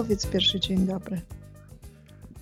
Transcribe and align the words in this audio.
powiedz 0.00 0.26
pierwszy 0.26 0.60
dzień 0.60 0.86
dobry. 0.86 1.20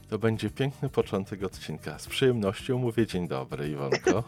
To 0.09 0.19
będzie 0.19 0.51
piękny 0.51 0.89
początek 0.89 1.43
odcinka. 1.45 1.99
Z 1.99 2.07
przyjemnością 2.07 2.79
mówię 2.79 3.07
dzień 3.07 3.29
dobry, 3.29 3.69
Iwonko. 3.69 4.25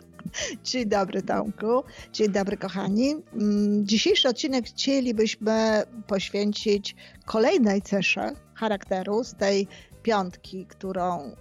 Dzień 0.64 0.86
dobry, 0.86 1.22
Tomku. 1.22 1.84
Dzień 2.12 2.28
dobry, 2.28 2.56
kochani. 2.56 3.14
Mm, 3.32 3.86
dzisiejszy 3.86 4.28
odcinek 4.28 4.66
chcielibyśmy 4.66 5.82
poświęcić 6.06 6.96
kolejnej 7.24 7.82
cesze 7.82 8.32
charakteru 8.54 9.24
z 9.24 9.34
tej 9.34 9.68
piątki, 10.02 10.66
którą 10.66 11.24
y, 11.24 11.32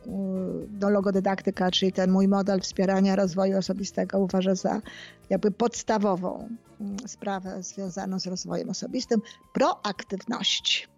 no, 0.79 0.89
logodydaktyka, 0.89 1.71
czyli 1.71 1.91
ten 1.91 2.11
mój 2.11 2.27
model 2.27 2.61
wspierania 2.61 3.15
rozwoju 3.15 3.57
osobistego 3.57 4.19
uważa 4.19 4.55
za 4.55 4.81
jakby 5.29 5.51
podstawową 5.51 6.49
mm, 6.81 6.97
sprawę 7.07 7.63
związaną 7.63 8.19
z 8.19 8.27
rozwojem 8.27 8.69
osobistym, 8.69 9.21
proaktywność. 9.53 10.94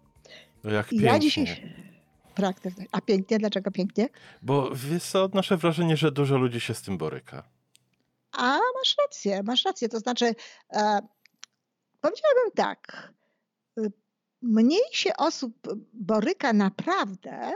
No 0.64 0.70
jak 0.70 0.88
pięknie. 0.88 1.08
Ja 1.08 1.18
dzisiaj. 1.18 1.74
A 2.92 3.00
pięknie? 3.00 3.38
Dlaczego 3.38 3.70
pięknie? 3.70 4.08
Bo 4.42 4.70
wiesz 4.74 5.02
co, 5.02 5.24
odnoszę 5.24 5.56
wrażenie, 5.56 5.96
że 5.96 6.12
dużo 6.12 6.36
ludzi 6.36 6.60
się 6.60 6.74
z 6.74 6.82
tym 6.82 6.98
boryka. 6.98 7.42
A 8.32 8.58
masz 8.78 8.96
rację, 9.02 9.42
masz 9.42 9.64
rację. 9.64 9.88
To 9.88 9.98
znaczy, 9.98 10.34
e, 10.72 10.98
powiedziałabym 12.00 12.52
tak, 12.54 13.12
y, 13.78 13.92
mniej 14.42 14.82
się 14.92 15.10
osób 15.16 15.54
boryka 15.92 16.52
naprawdę 16.52 17.52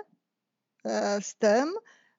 e, 0.84 1.20
z 1.20 1.34
tym 1.34 1.72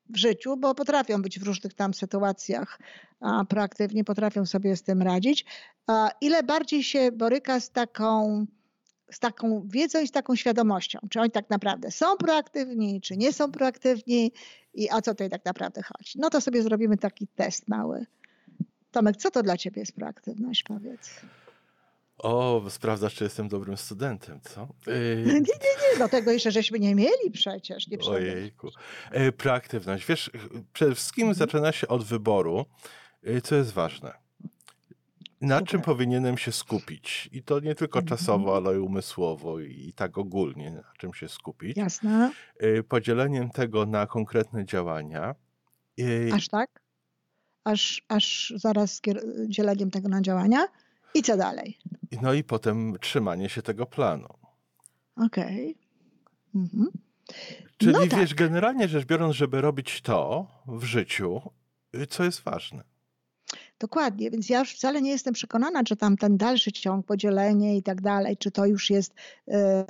w 0.09 0.17
życiu, 0.17 0.57
bo 0.57 0.75
potrafią 0.75 1.21
być 1.21 1.39
w 1.39 1.43
różnych 1.43 1.73
tam 1.73 1.93
sytuacjach 1.93 2.79
a, 3.19 3.45
proaktywnie, 3.45 4.03
potrafią 4.03 4.45
sobie 4.45 4.75
z 4.75 4.83
tym 4.83 5.01
radzić. 5.01 5.45
A, 5.87 6.09
ile 6.21 6.43
bardziej 6.43 6.83
się 6.83 7.11
boryka 7.11 7.59
z 7.59 7.71
taką, 7.71 8.45
z 9.11 9.19
taką 9.19 9.67
wiedzą 9.67 10.01
i 10.01 10.07
z 10.07 10.11
taką 10.11 10.35
świadomością, 10.35 10.99
czy 11.09 11.19
oni 11.19 11.31
tak 11.31 11.49
naprawdę 11.49 11.91
są 11.91 12.17
proaktywni, 12.17 13.01
czy 13.01 13.17
nie 13.17 13.33
są 13.33 13.51
proaktywni 13.51 14.31
i 14.73 14.89
o 14.89 15.01
co 15.01 15.11
tutaj 15.11 15.29
tak 15.29 15.45
naprawdę 15.45 15.81
chodzi. 15.81 16.19
No 16.19 16.29
to 16.29 16.41
sobie 16.41 16.63
zrobimy 16.63 16.97
taki 16.97 17.27
test 17.27 17.67
mały. 17.67 18.05
Tomek, 18.91 19.17
co 19.17 19.31
to 19.31 19.43
dla 19.43 19.57
ciebie 19.57 19.79
jest 19.79 19.95
proaktywność, 19.95 20.63
powiedz? 20.63 21.09
O, 22.17 22.61
sprawdzasz, 22.69 23.15
czy 23.15 23.23
jestem 23.23 23.47
dobrym 23.47 23.77
studentem, 23.77 24.39
co? 24.41 24.67
Yy... 24.87 25.23
Nie, 25.25 25.33
nie, 25.33 25.39
nie, 25.39 25.99
do 25.99 26.09
tego 26.09 26.31
jeszcze 26.31 26.51
żeśmy 26.51 26.79
nie 26.79 26.95
mieli 26.95 27.31
przecież. 27.33 27.87
Nie 27.87 27.97
Ojejku. 27.99 28.69
Yy, 29.13 29.31
proaktywność. 29.31 30.05
Wiesz, 30.05 30.31
przede 30.73 30.95
wszystkim 30.95 31.33
zaczyna 31.33 31.71
się 31.71 31.87
od 31.87 32.03
wyboru, 32.03 32.65
yy, 33.23 33.41
co 33.41 33.55
jest 33.55 33.71
ważne. 33.71 34.22
Na 35.43 35.55
Super. 35.55 35.69
czym 35.69 35.81
powinienem 35.81 36.37
się 36.37 36.51
skupić? 36.51 37.29
I 37.31 37.43
to 37.43 37.59
nie 37.59 37.75
tylko 37.75 37.99
mhm. 37.99 38.17
czasowo, 38.17 38.55
ale 38.55 38.75
i 38.75 38.79
umysłowo 38.79 39.59
i 39.59 39.93
tak 39.95 40.17
ogólnie, 40.17 40.71
na 40.71 40.83
czym 40.97 41.13
się 41.13 41.29
skupić. 41.29 41.77
Jasne. 41.77 42.31
Yy, 42.59 42.83
podzieleniem 42.83 43.49
tego 43.49 43.85
na 43.85 44.07
konkretne 44.07 44.65
działania. 44.65 45.35
Yy, 45.97 46.29
Aż 46.33 46.47
tak? 46.47 46.81
Aż, 47.63 48.05
aż 48.07 48.53
zaraz 48.55 49.01
dzieleniem 49.47 49.91
tego 49.91 50.09
na 50.09 50.21
działania? 50.21 50.67
I 51.13 51.21
co 51.21 51.37
dalej? 51.37 51.77
No 52.21 52.33
i 52.33 52.43
potem 52.43 52.95
trzymanie 53.01 53.49
się 53.49 53.61
tego 53.61 53.85
planu. 53.85 54.29
Okej. 55.15 55.75
Okay. 56.51 56.63
Mhm. 56.63 56.91
Czyli 57.77 57.93
no 57.93 58.01
wiesz, 58.01 58.29
tak. 58.29 58.37
generalnie 58.37 58.87
rzecz 58.87 59.05
biorąc, 59.05 59.35
żeby 59.35 59.61
robić 59.61 60.01
to 60.01 60.47
w 60.67 60.83
życiu, 60.83 61.41
y, 61.95 62.07
co 62.07 62.23
jest 62.23 62.41
ważne. 62.41 62.92
Dokładnie, 63.83 64.31
więc 64.31 64.49
ja 64.49 64.59
już 64.59 64.73
wcale 64.73 65.01
nie 65.01 65.11
jestem 65.11 65.33
przekonana, 65.33 65.83
czy 65.83 65.95
tam 65.95 66.17
ten 66.17 66.37
dalszy 66.37 66.71
ciąg, 66.71 67.05
podzielenie 67.05 67.77
i 67.77 67.83
tak 67.83 68.01
dalej, 68.01 68.37
czy 68.37 68.51
to 68.51 68.65
już 68.65 68.89
jest 68.89 69.13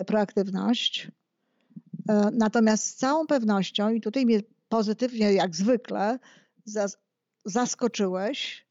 y, 0.01 0.05
proaktywność. 0.05 1.07
Y, 1.07 2.13
natomiast 2.31 2.83
z 2.83 2.95
całą 2.95 3.27
pewnością, 3.27 3.89
i 3.89 4.01
tutaj 4.01 4.25
mnie 4.25 4.39
pozytywnie 4.69 5.33
jak 5.33 5.55
zwykle 5.55 6.19
zas 6.65 6.97
zaskoczyłeś, 7.45 8.65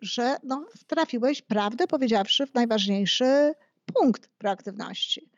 że 0.00 0.36
no, 0.42 0.66
trafiłeś, 0.86 1.42
prawdę 1.42 1.86
powiedziawszy, 1.86 2.46
w 2.46 2.54
najważniejszy 2.54 3.54
punkt 3.94 4.28
proaktywności, 4.38 5.30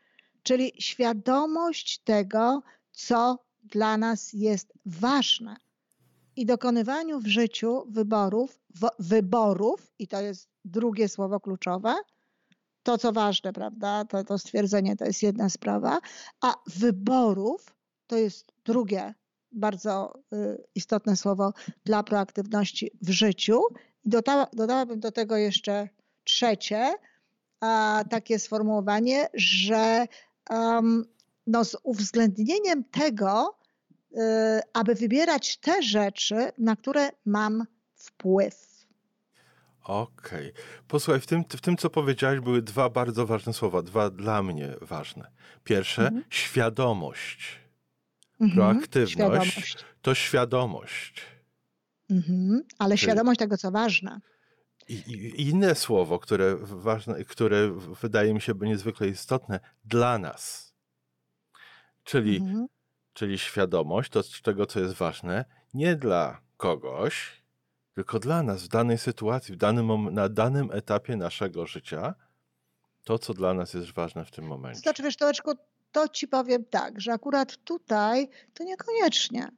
czyli 0.43 0.73
świadomość 0.79 1.99
tego, 1.99 2.63
co 2.93 3.39
dla 3.65 3.97
nas 3.97 4.33
jest 4.33 4.73
ważne. 4.87 5.66
I 6.37 6.47
dokonywaniu 6.47 7.21
w 7.21 7.27
życiu 7.27 7.87
wyborów, 7.91 8.61
wyborów, 8.99 9.93
i 9.99 10.09
to 10.09 10.21
jest 10.21 10.49
drugie 10.65 11.09
słowo 11.09 11.41
kluczowe, 11.41 11.95
to 12.83 12.99
co 12.99 13.13
ważne, 13.13 13.53
prawda, 13.53 14.05
to, 14.05 14.25
to 14.25 14.39
stwierdzenie 14.39 14.97
to 14.97 15.05
jest 15.05 15.23
jedna 15.23 15.49
sprawa, 15.49 15.99
a 16.41 16.55
wyborów 16.67 17.67
to 18.07 18.17
jest 18.17 18.53
drugie 18.65 19.15
bardzo 19.53 20.13
y, 20.35 20.65
istotne 20.75 21.17
słowo 21.17 21.53
dla 21.85 22.03
proaktywności 22.03 22.91
w 23.03 23.11
życiu. 23.11 23.63
I 24.05 24.09
dodała, 24.09 24.47
dodałabym 24.53 25.01
do 25.01 25.13
tego 25.13 25.37
jeszcze 25.37 25.89
trzecie, 26.25 26.95
a, 27.61 28.05
takie 28.11 28.39
sformułowanie, 28.39 29.29
że 29.35 30.07
um, 30.51 31.05
no, 31.47 31.65
z 31.65 31.77
uwzględnieniem 31.83 32.85
tego, 32.85 33.59
aby 34.73 34.95
wybierać 34.95 35.57
te 35.57 35.83
rzeczy, 35.83 36.53
na 36.59 36.77
które 36.77 37.11
mam 37.25 37.65
wpływ. 37.95 38.67
Okej. 39.85 40.53
Okay. 40.53 40.63
Posłuchaj, 40.89 41.21
w 41.21 41.27
tym, 41.27 41.45
w 41.45 41.61
tym, 41.61 41.77
co 41.77 41.91
powiedziałeś, 41.91 42.41
były 42.41 42.63
dwa 42.63 42.91
bardzo 42.91 43.27
ważne 43.27 43.53
słowa, 43.53 43.83
dwa 43.83 44.11
dla 44.11 44.43
mnie 44.43 44.75
ważne. 44.81 45.31
Pierwsze, 45.65 46.03
mhm. 46.03 46.25
świadomość. 46.31 47.59
Mhm. 48.41 48.57
Proaktywność 48.57 49.13
świadomość. 49.13 49.85
to 50.03 50.15
świadomość. 50.15 51.23
Mhm. 52.11 52.63
Ale 52.79 52.99
świadomość 52.99 53.39
tego, 53.39 53.57
co 53.57 53.71
ważne. 53.71 54.21
I, 54.89 55.33
inne 55.37 55.75
słowo, 55.75 56.19
które, 56.19 56.57
ważne, 56.61 57.25
które 57.25 57.71
wydaje 58.03 58.35
mi 58.35 58.41
się 58.41 58.55
być 58.55 58.69
niezwykle 58.69 59.09
istotne 59.09 59.61
dla 59.85 60.19
nas. 60.19 60.75
Czyli, 62.05 62.37
mhm. 62.37 62.67
Czyli 63.17 63.39
świadomość 63.39 64.11
to 64.11 64.23
tego, 64.43 64.67
co 64.67 64.81
jest 64.81 64.95
ważne, 64.95 65.45
nie 65.75 65.97
dla 65.97 66.41
kogoś, 66.57 67.43
tylko 67.95 68.19
dla 68.19 68.43
nas 68.43 68.63
w 68.63 68.69
danej 68.69 68.99
sytuacji, 68.99 69.55
w 69.55 69.57
danym, 69.57 70.15
na 70.15 70.29
danym 70.29 70.71
etapie 70.73 71.17
naszego 71.17 71.67
życia, 71.67 72.15
to, 73.05 73.19
co 73.19 73.35
dla 73.35 73.55
nas 73.55 73.75
jest 73.75 73.93
ważne 73.93 74.25
w 74.25 74.31
tym 74.31 74.45
momencie. 74.45 74.81
Znaczy, 74.81 75.03
wiesz, 75.03 75.17
Tołeczku, 75.17 75.53
to 75.93 76.09
ci 76.09 76.29
powiem 76.29 76.65
tak, 76.65 77.01
że 77.01 77.13
akurat 77.13 77.57
tutaj 77.65 78.29
to 78.55 78.65
niekoniecznie. 78.65 79.49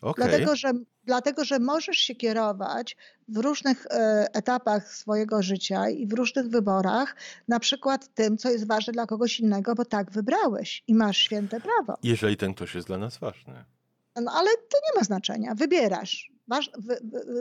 Okay. 0.00 0.28
Dlatego, 0.28 0.56
że, 0.56 0.72
dlatego, 1.06 1.44
że 1.44 1.58
możesz 1.58 1.96
się 1.96 2.14
kierować 2.14 2.96
w 3.28 3.36
różnych 3.36 3.86
e, 3.86 4.26
etapach 4.34 4.94
swojego 4.94 5.42
życia 5.42 5.88
i 5.88 6.06
w 6.06 6.12
różnych 6.12 6.48
wyborach, 6.48 7.16
na 7.48 7.60
przykład 7.60 8.14
tym, 8.14 8.38
co 8.38 8.50
jest 8.50 8.66
ważne 8.66 8.92
dla 8.92 9.06
kogoś 9.06 9.40
innego, 9.40 9.74
bo 9.74 9.84
tak 9.84 10.10
wybrałeś 10.10 10.84
i 10.86 10.94
masz 10.94 11.18
święte 11.18 11.60
prawo. 11.60 11.98
Jeżeli 12.02 12.36
ten 12.36 12.54
ktoś 12.54 12.74
jest 12.74 12.86
dla 12.86 12.98
nas 12.98 13.18
ważny. 13.18 13.64
No 14.22 14.32
ale 14.32 14.50
to 14.50 14.78
nie 14.84 15.00
ma 15.00 15.04
znaczenia. 15.04 15.54
Wybierasz. 15.54 16.32
Waż, 16.48 16.70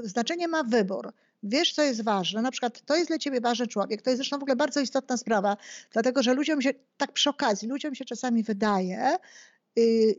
znaczenie 0.03 0.47
ma 0.47 0.63
wybór. 0.63 1.13
Wiesz, 1.44 1.73
co 1.73 1.83
jest 1.83 2.03
ważne. 2.03 2.41
Na 2.41 2.51
przykład 2.51 2.81
to 2.81 2.95
jest 2.95 3.07
dla 3.07 3.17
ciebie 3.17 3.41
ważny 3.41 3.67
człowiek. 3.67 4.01
To 4.01 4.09
jest 4.09 4.17
zresztą 4.17 4.39
w 4.39 4.41
ogóle 4.41 4.56
bardzo 4.56 4.79
istotna 4.79 5.17
sprawa, 5.17 5.57
dlatego 5.91 6.23
że 6.23 6.33
ludziom 6.33 6.62
się, 6.62 6.69
tak 6.97 7.12
przy 7.12 7.29
okazji, 7.29 7.67
ludziom 7.67 7.95
się 7.95 8.06
czasami 8.06 8.44
wydaje, 8.44 9.17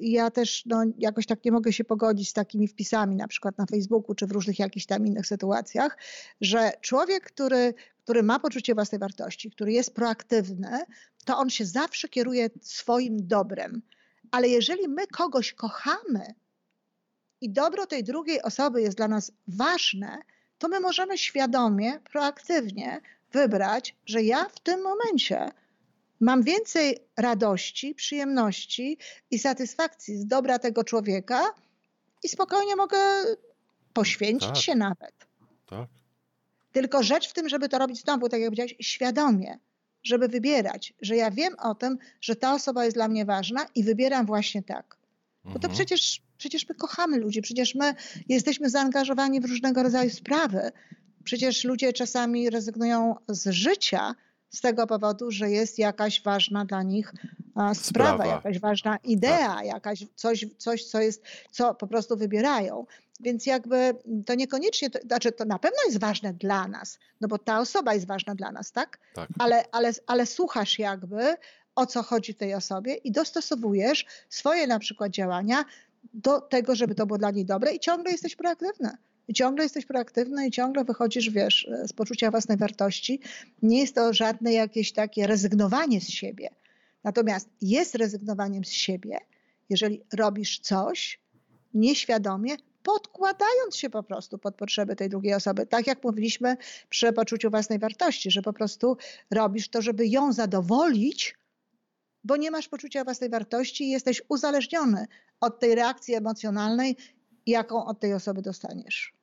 ja 0.00 0.30
też 0.30 0.66
no, 0.66 0.84
jakoś 0.98 1.26
tak 1.26 1.44
nie 1.44 1.52
mogę 1.52 1.72
się 1.72 1.84
pogodzić 1.84 2.30
z 2.30 2.32
takimi 2.32 2.68
wpisami, 2.68 3.16
na 3.16 3.28
przykład 3.28 3.58
na 3.58 3.66
Facebooku 3.66 4.14
czy 4.14 4.26
w 4.26 4.32
różnych 4.32 4.58
jakichś 4.58 4.86
tam 4.86 5.06
innych 5.06 5.26
sytuacjach, 5.26 5.98
że 6.40 6.72
człowiek, 6.80 7.24
który, 7.24 7.74
który 8.04 8.22
ma 8.22 8.38
poczucie 8.38 8.74
własnej 8.74 8.98
wartości, 8.98 9.50
który 9.50 9.72
jest 9.72 9.94
proaktywny, 9.94 10.80
to 11.24 11.38
on 11.38 11.50
się 11.50 11.64
zawsze 11.64 12.08
kieruje 12.08 12.50
swoim 12.60 13.26
dobrem. 13.26 13.82
Ale 14.30 14.48
jeżeli 14.48 14.88
my 14.88 15.06
kogoś 15.06 15.52
kochamy, 15.52 16.34
i 17.40 17.50
dobro 17.50 17.86
tej 17.86 18.04
drugiej 18.04 18.42
osoby 18.42 18.82
jest 18.82 18.96
dla 18.96 19.08
nas 19.08 19.32
ważne, 19.48 20.18
to 20.58 20.68
my 20.68 20.80
możemy 20.80 21.18
świadomie, 21.18 22.00
proaktywnie 22.12 23.00
wybrać, 23.32 23.96
że 24.06 24.22
ja 24.22 24.44
w 24.44 24.60
tym 24.60 24.82
momencie 24.82 25.50
mam 26.20 26.42
więcej 26.42 26.98
radości, 27.16 27.94
przyjemności 27.94 28.98
i 29.30 29.38
satysfakcji 29.38 30.16
z 30.16 30.26
dobra 30.26 30.58
tego 30.58 30.84
człowieka 30.84 31.44
i 32.22 32.28
spokojnie 32.28 32.76
mogę 32.76 32.98
poświęcić 33.92 34.48
tak. 34.48 34.56
się 34.56 34.74
nawet. 34.74 35.14
Tak. 35.66 35.88
Tylko 36.72 37.02
rzecz 37.02 37.28
w 37.28 37.32
tym, 37.32 37.48
żeby 37.48 37.68
to 37.68 37.78
robić 37.78 38.00
znowu, 38.00 38.28
tak 38.28 38.40
jak 38.40 38.50
powiedziałeś, 38.50 38.74
świadomie, 38.80 39.58
żeby 40.02 40.28
wybierać, 40.28 40.94
że 41.00 41.16
ja 41.16 41.30
wiem 41.30 41.54
o 41.58 41.74
tym, 41.74 41.98
że 42.20 42.36
ta 42.36 42.54
osoba 42.54 42.84
jest 42.84 42.96
dla 42.96 43.08
mnie 43.08 43.24
ważna 43.24 43.66
i 43.74 43.84
wybieram 43.84 44.26
właśnie 44.26 44.62
tak. 44.62 44.96
Bo 45.44 45.52
to 45.52 45.68
mhm. 45.68 45.74
przecież 45.74 46.22
Przecież 46.38 46.68
my 46.68 46.74
kochamy 46.74 47.18
ludzi, 47.18 47.42
przecież 47.42 47.74
my 47.74 47.94
jesteśmy 48.28 48.70
zaangażowani 48.70 49.40
w 49.40 49.44
różnego 49.44 49.82
rodzaju 49.82 50.10
sprawy. 50.10 50.72
Przecież 51.24 51.64
ludzie 51.64 51.92
czasami 51.92 52.50
rezygnują 52.50 53.14
z 53.28 53.50
życia 53.50 54.14
z 54.56 54.60
tego 54.60 54.86
powodu, 54.86 55.30
że 55.30 55.50
jest 55.50 55.78
jakaś 55.78 56.22
ważna 56.22 56.64
dla 56.64 56.82
nich 56.82 57.12
sprawa, 57.74 57.74
sprawa. 57.74 58.26
jakaś 58.26 58.58
ważna 58.58 58.96
idea, 58.96 59.54
tak. 59.54 59.66
jakaś 59.66 60.04
coś, 60.14 60.46
coś, 60.58 60.84
co 60.84 61.00
jest, 61.00 61.22
co 61.50 61.74
po 61.74 61.86
prostu 61.86 62.16
wybierają. 62.16 62.86
Więc 63.20 63.46
jakby 63.46 63.94
to 64.26 64.34
niekoniecznie, 64.34 64.90
to, 64.90 64.98
znaczy 65.06 65.32
to 65.32 65.44
na 65.44 65.58
pewno 65.58 65.78
jest 65.86 66.00
ważne 66.00 66.32
dla 66.32 66.68
nas, 66.68 66.98
no 67.20 67.28
bo 67.28 67.38
ta 67.38 67.60
osoba 67.60 67.94
jest 67.94 68.06
ważna 68.06 68.34
dla 68.34 68.52
nas, 68.52 68.72
tak? 68.72 68.98
tak. 69.14 69.28
Ale, 69.38 69.64
ale, 69.72 69.92
ale 70.06 70.26
słuchasz 70.26 70.78
jakby, 70.78 71.34
o 71.74 71.86
co 71.86 72.02
chodzi 72.02 72.34
tej 72.34 72.54
osobie 72.54 72.94
i 72.94 73.12
dostosowujesz 73.12 74.06
swoje 74.28 74.66
na 74.66 74.78
przykład 74.78 75.12
działania 75.12 75.64
do 76.14 76.40
tego, 76.40 76.74
żeby 76.74 76.94
to 76.94 77.06
było 77.06 77.18
dla 77.18 77.30
niej 77.30 77.44
dobre 77.44 77.72
i 77.72 77.80
ciągle 77.80 78.12
jesteś 78.12 78.36
proaktywny. 78.36 78.90
Ciągle 79.34 79.64
jesteś 79.64 79.86
proaktywny 79.86 80.46
i 80.46 80.50
ciągle 80.50 80.84
wychodzisz, 80.84 81.30
wiesz, 81.30 81.70
z 81.86 81.92
poczucia 81.92 82.30
własnej 82.30 82.58
wartości. 82.58 83.20
Nie 83.62 83.80
jest 83.80 83.94
to 83.94 84.12
żadne 84.12 84.52
jakieś 84.52 84.92
takie 84.92 85.26
rezygnowanie 85.26 86.00
z 86.00 86.08
siebie. 86.08 86.48
Natomiast 87.04 87.48
jest 87.60 87.94
rezygnowaniem 87.94 88.64
z 88.64 88.70
siebie, 88.70 89.18
jeżeli 89.68 90.02
robisz 90.12 90.58
coś 90.58 91.20
nieświadomie, 91.74 92.56
podkładając 92.82 93.76
się 93.76 93.90
po 93.90 94.02
prostu 94.02 94.38
pod 94.38 94.54
potrzeby 94.54 94.96
tej 94.96 95.08
drugiej 95.08 95.34
osoby. 95.34 95.66
Tak 95.66 95.86
jak 95.86 96.04
mówiliśmy 96.04 96.56
przy 96.88 97.12
poczuciu 97.12 97.50
własnej 97.50 97.78
wartości, 97.78 98.30
że 98.30 98.42
po 98.42 98.52
prostu 98.52 98.96
robisz 99.30 99.68
to, 99.68 99.82
żeby 99.82 100.06
ją 100.06 100.32
zadowolić, 100.32 101.38
bo 102.24 102.36
nie 102.36 102.50
masz 102.50 102.68
poczucia 102.68 103.04
własnej 103.04 103.30
wartości 103.30 103.84
i 103.84 103.90
jesteś 103.90 104.22
uzależniony 104.28 105.06
od 105.40 105.60
tej 105.60 105.74
reakcji 105.74 106.14
emocjonalnej, 106.14 106.96
jaką 107.46 107.84
od 107.84 108.00
tej 108.00 108.14
osoby 108.14 108.42
dostaniesz. 108.42 109.15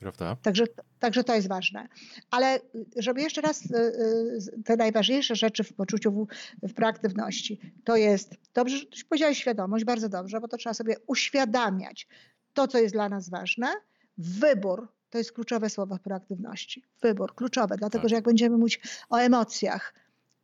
Prawda? 0.00 0.36
Także, 0.42 0.64
także 0.98 1.24
to 1.24 1.34
jest 1.34 1.48
ważne. 1.48 1.88
Ale 2.30 2.60
żeby 2.96 3.22
jeszcze 3.22 3.40
raz 3.40 3.70
y, 3.70 3.76
y, 3.76 4.62
te 4.64 4.76
najważniejsze 4.76 5.36
rzeczy 5.36 5.64
w 5.64 5.72
poczuciu, 5.72 6.12
w, 6.12 6.26
w 6.68 6.74
proaktywności, 6.74 7.60
to 7.84 7.96
jest, 7.96 8.34
dobrze, 8.54 8.76
że 8.76 9.04
powiedziałeś 9.08 9.38
świadomość, 9.38 9.84
bardzo 9.84 10.08
dobrze, 10.08 10.40
bo 10.40 10.48
to 10.48 10.56
trzeba 10.56 10.74
sobie 10.74 10.96
uświadamiać 11.06 12.08
to, 12.54 12.68
co 12.68 12.78
jest 12.78 12.94
dla 12.94 13.08
nas 13.08 13.28
ważne. 13.28 13.66
Wybór 14.18 14.88
to 15.10 15.18
jest 15.18 15.32
kluczowe 15.32 15.70
słowo 15.70 15.96
w 15.96 16.00
proaktywności. 16.00 16.82
Wybór, 17.02 17.34
kluczowe, 17.34 17.76
dlatego 17.76 18.02
tak. 18.02 18.08
że 18.08 18.14
jak 18.14 18.24
będziemy 18.24 18.56
mówić 18.56 18.80
o 19.10 19.16
emocjach 19.16 19.94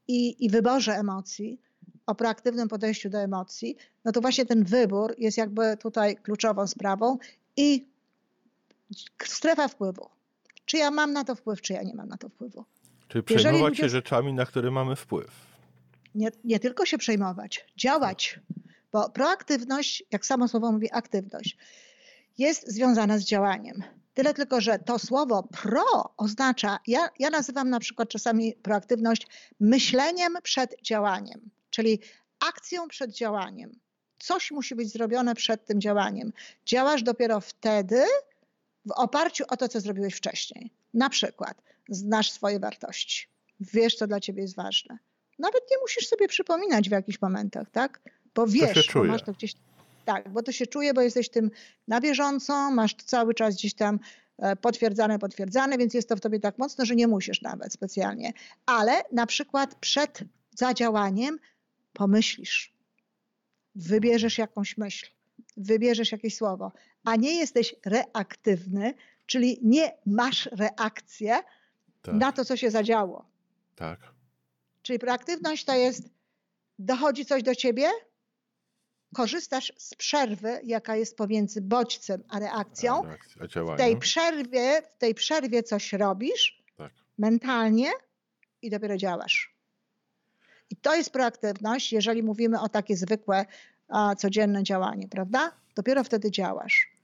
i, 0.08 0.44
i 0.44 0.50
wyborze 0.50 0.94
emocji, 0.94 1.60
o 2.06 2.14
proaktywnym 2.14 2.68
podejściu 2.68 3.10
do 3.10 3.18
emocji, 3.18 3.76
no 4.04 4.12
to 4.12 4.20
właśnie 4.20 4.46
ten 4.46 4.64
wybór 4.64 5.14
jest 5.18 5.38
jakby 5.38 5.76
tutaj 5.76 6.16
kluczową 6.16 6.66
sprawą 6.66 7.18
i 7.56 7.95
strefa 9.24 9.68
wpływu. 9.68 10.08
Czy 10.64 10.76
ja 10.76 10.90
mam 10.90 11.12
na 11.12 11.24
to 11.24 11.34
wpływ, 11.34 11.60
czy 11.60 11.72
ja 11.72 11.82
nie 11.82 11.94
mam 11.94 12.08
na 12.08 12.16
to 12.16 12.28
wpływu. 12.28 12.64
Czyli 13.08 13.24
przejmować 13.24 13.70
ludzie... 13.70 13.82
się 13.82 13.88
rzeczami, 13.88 14.32
na 14.32 14.46
które 14.46 14.70
mamy 14.70 14.96
wpływ. 14.96 15.30
Nie, 16.14 16.28
nie 16.44 16.60
tylko 16.60 16.86
się 16.86 16.98
przejmować, 16.98 17.66
działać. 17.76 18.40
Bo 18.92 19.10
proaktywność, 19.10 20.04
jak 20.10 20.26
samo 20.26 20.48
słowo 20.48 20.72
mówi, 20.72 20.92
aktywność, 20.92 21.56
jest 22.38 22.68
związana 22.72 23.18
z 23.18 23.22
działaniem. 23.22 23.82
Tyle 24.14 24.34
tylko, 24.34 24.60
że 24.60 24.78
to 24.78 24.98
słowo 24.98 25.42
pro 25.42 26.14
oznacza, 26.16 26.78
ja, 26.86 27.08
ja 27.18 27.30
nazywam 27.30 27.70
na 27.70 27.80
przykład 27.80 28.08
czasami 28.08 28.54
proaktywność 28.62 29.26
myśleniem 29.60 30.36
przed 30.42 30.82
działaniem 30.82 31.50
czyli 31.76 32.00
akcją 32.40 32.88
przed 32.88 33.10
działaniem. 33.10 33.78
Coś 34.18 34.50
musi 34.50 34.74
być 34.74 34.92
zrobione 34.92 35.34
przed 35.34 35.64
tym 35.64 35.80
działaniem. 35.80 36.32
Działasz 36.66 37.02
dopiero 37.02 37.40
wtedy, 37.40 38.04
w 38.86 38.90
oparciu 38.90 39.44
o 39.48 39.56
to, 39.56 39.68
co 39.68 39.80
zrobiłeś 39.80 40.14
wcześniej. 40.14 40.70
Na 40.94 41.10
przykład, 41.10 41.62
znasz 41.88 42.30
swoje 42.30 42.60
wartości, 42.60 43.28
wiesz, 43.60 43.94
co 43.94 44.06
dla 44.06 44.20
ciebie 44.20 44.42
jest 44.42 44.56
ważne. 44.56 44.98
Nawet 45.38 45.62
nie 45.70 45.78
musisz 45.78 46.08
sobie 46.08 46.28
przypominać 46.28 46.88
w 46.88 46.92
jakichś 46.92 47.20
momentach, 47.20 47.70
tak? 47.70 48.00
Bo 48.34 48.46
wiesz, 48.46 48.90
bo 48.94 49.04
masz 49.04 49.22
to 49.22 49.32
gdzieś. 49.32 49.54
Tak, 50.04 50.28
bo 50.28 50.42
to 50.42 50.52
się 50.52 50.66
czuje, 50.66 50.94
bo 50.94 51.00
jesteś 51.00 51.28
tym 51.28 51.50
na 51.88 52.00
bieżąco, 52.00 52.70
masz 52.70 52.94
to 52.94 53.04
cały 53.04 53.34
czas 53.34 53.54
gdzieś 53.54 53.74
tam 53.74 53.98
e, 54.38 54.56
potwierdzane, 54.56 55.18
potwierdzane, 55.18 55.78
więc 55.78 55.94
jest 55.94 56.08
to 56.08 56.16
w 56.16 56.20
tobie 56.20 56.40
tak 56.40 56.58
mocno, 56.58 56.84
że 56.84 56.96
nie 56.96 57.08
musisz 57.08 57.42
nawet 57.42 57.72
specjalnie. 57.72 58.32
Ale 58.66 59.02
na 59.12 59.26
przykład 59.26 59.74
przed 59.74 60.20
zadziałaniem 60.56 61.38
pomyślisz, 61.92 62.72
wybierzesz 63.74 64.38
jakąś 64.38 64.76
myśl, 64.76 65.06
wybierzesz 65.56 66.12
jakieś 66.12 66.36
słowo, 66.36 66.72
a 67.06 67.16
nie 67.16 67.34
jesteś 67.34 67.74
reaktywny, 67.84 68.94
czyli 69.26 69.58
nie 69.62 69.92
masz 70.06 70.46
reakcję 70.52 71.38
tak. 72.02 72.14
na 72.14 72.32
to, 72.32 72.44
co 72.44 72.56
się 72.56 72.70
zadziało. 72.70 73.24
Tak. 73.76 74.00
Czyli 74.82 74.98
proaktywność 74.98 75.64
to 75.64 75.74
jest, 75.74 76.08
dochodzi 76.78 77.26
coś 77.26 77.42
do 77.42 77.54
ciebie, 77.54 77.88
korzystasz 79.14 79.72
z 79.76 79.94
przerwy, 79.94 80.60
jaka 80.64 80.96
jest 80.96 81.16
pomiędzy 81.16 81.60
bodźcem 81.60 82.22
a 82.28 82.38
reakcją. 82.38 83.02
A, 83.04 83.42
a 83.70 83.74
w 83.74 83.76
tej 83.76 83.96
przerwie, 83.96 84.82
w 84.82 84.98
tej 84.98 85.14
przerwie 85.14 85.62
coś 85.62 85.92
robisz 85.92 86.62
tak. 86.76 86.92
mentalnie 87.18 87.90
i 88.62 88.70
dopiero 88.70 88.96
działasz. 88.96 89.56
I 90.70 90.76
to 90.76 90.94
jest 90.94 91.10
proaktywność, 91.10 91.92
jeżeli 91.92 92.22
mówimy 92.22 92.60
o 92.60 92.68
takie 92.68 92.96
zwykłe, 92.96 93.46
a, 93.88 94.14
codzienne 94.14 94.62
działanie, 94.62 95.08
prawda? 95.08 95.52
Dopiero 95.74 96.04
wtedy 96.04 96.30
działasz. 96.30 96.95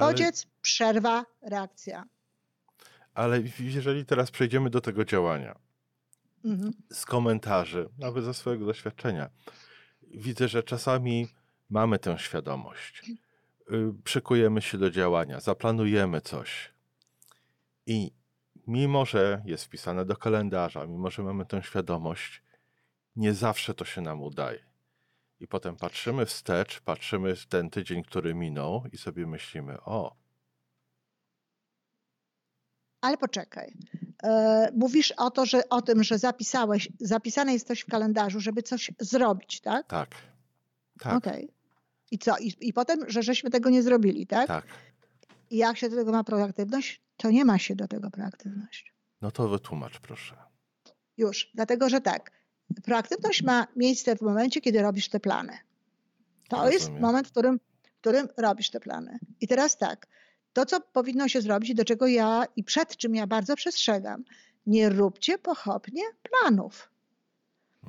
Bodziec, 0.00 0.44
Ale... 0.44 0.52
przerwa, 0.60 1.24
reakcja. 1.42 2.04
Ale 3.14 3.42
jeżeli 3.60 4.04
teraz 4.04 4.30
przejdziemy 4.30 4.70
do 4.70 4.80
tego 4.80 5.04
działania, 5.04 5.58
mhm. 6.44 6.72
z 6.92 7.04
komentarzy, 7.04 7.88
nawet 7.98 8.24
ze 8.24 8.34
swojego 8.34 8.66
doświadczenia, 8.66 9.30
widzę, 10.02 10.48
że 10.48 10.62
czasami 10.62 11.28
mamy 11.70 11.98
tę 11.98 12.18
świadomość. 12.18 13.10
Y, 13.72 13.94
przykujemy 14.04 14.62
się 14.62 14.78
do 14.78 14.90
działania, 14.90 15.40
zaplanujemy 15.40 16.20
coś. 16.20 16.72
I 17.86 18.12
mimo, 18.66 19.04
że 19.04 19.42
jest 19.44 19.64
wpisane 19.64 20.04
do 20.04 20.16
kalendarza, 20.16 20.86
mimo, 20.86 21.10
że 21.10 21.22
mamy 21.22 21.46
tę 21.46 21.62
świadomość, 21.62 22.42
nie 23.16 23.34
zawsze 23.34 23.74
to 23.74 23.84
się 23.84 24.00
nam 24.00 24.22
udaje. 24.22 24.67
I 25.40 25.48
potem 25.48 25.76
patrzymy 25.76 26.26
wstecz, 26.26 26.80
patrzymy 26.80 27.36
w 27.36 27.46
ten 27.46 27.70
tydzień, 27.70 28.02
który 28.02 28.34
minął 28.34 28.84
i 28.92 28.98
sobie 28.98 29.26
myślimy, 29.26 29.80
o. 29.80 30.16
Ale 33.00 33.16
poczekaj. 33.16 33.74
E, 34.22 34.68
mówisz 34.76 35.12
o, 35.12 35.30
to, 35.30 35.46
że, 35.46 35.68
o 35.68 35.82
tym, 35.82 36.04
że 36.04 36.18
zapisałeś, 36.18 36.88
zapisane 37.00 37.52
jest 37.52 37.66
coś 37.66 37.80
w 37.80 37.86
kalendarzu, 37.86 38.40
żeby 38.40 38.62
coś 38.62 38.90
zrobić, 38.98 39.60
tak? 39.60 39.86
Tak. 39.86 40.10
tak. 40.98 41.16
Okej. 41.16 41.44
Okay. 41.44 41.58
I 42.10 42.18
co? 42.18 42.38
I, 42.38 42.54
I 42.60 42.72
potem, 42.72 43.10
że 43.10 43.22
żeśmy 43.22 43.50
tego 43.50 43.70
nie 43.70 43.82
zrobili, 43.82 44.26
tak? 44.26 44.48
Tak. 44.48 44.64
I 45.50 45.56
jak 45.56 45.76
się 45.76 45.88
do 45.88 45.96
tego 45.96 46.12
ma 46.12 46.24
proaktywność, 46.24 47.02
to 47.16 47.30
nie 47.30 47.44
ma 47.44 47.58
się 47.58 47.76
do 47.76 47.88
tego 47.88 48.10
proaktywność. 48.10 48.94
No 49.20 49.30
to 49.30 49.48
wytłumacz, 49.48 49.98
proszę. 49.98 50.36
Już, 51.16 51.50
dlatego 51.54 51.88
że 51.88 52.00
tak. 52.00 52.37
Proaktywność 52.84 53.42
ma 53.42 53.66
miejsce 53.76 54.16
w 54.16 54.20
momencie, 54.20 54.60
kiedy 54.60 54.82
robisz 54.82 55.08
te 55.08 55.20
plany. 55.20 55.58
To 56.48 56.56
Rozumiem. 56.56 56.72
jest 56.72 56.90
moment, 56.90 57.28
w 57.28 57.30
którym, 57.30 57.60
w 57.82 58.00
którym 58.00 58.28
robisz 58.36 58.70
te 58.70 58.80
plany. 58.80 59.18
I 59.40 59.48
teraz 59.48 59.78
tak, 59.78 60.06
to 60.52 60.66
co 60.66 60.80
powinno 60.80 61.28
się 61.28 61.40
zrobić, 61.40 61.74
do 61.74 61.84
czego 61.84 62.06
ja 62.06 62.44
i 62.56 62.64
przed 62.64 62.96
czym 62.96 63.14
ja 63.14 63.26
bardzo 63.26 63.56
przestrzegam, 63.56 64.24
nie 64.66 64.88
róbcie 64.88 65.38
pochopnie 65.38 66.02
planów. 66.22 66.90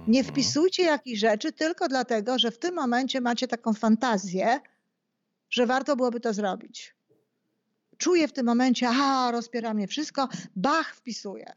Nie 0.08 0.19
mhm. 0.19 0.25
wpisujcie 0.36 0.84
jakichś 0.84 1.19
rzeczy 1.19 1.51
tylko 1.51 1.88
dlatego, 1.88 2.39
że 2.39 2.51
w 2.51 2.60
tym 2.60 2.75
momencie 2.75 3.22
macie 3.22 3.48
taką 3.48 3.74
fantazję, 3.74 4.60
że 5.50 5.65
warto 5.65 5.96
byłoby 5.96 6.19
to 6.19 6.34
zrobić. 6.34 6.96
Czuję 7.98 8.27
w 8.27 8.34
tym 8.34 8.46
momencie, 8.46 8.89
aha, 8.89 9.31
rozpiera 9.31 9.74
mnie 9.74 9.88
wszystko, 9.88 10.29
bach, 10.55 10.96
wpisuję. 10.96 11.53